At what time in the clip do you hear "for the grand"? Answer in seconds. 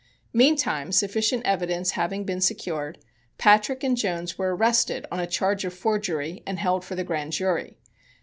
6.83-7.33